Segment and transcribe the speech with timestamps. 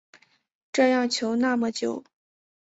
[0.71, 2.03] 这样求那么久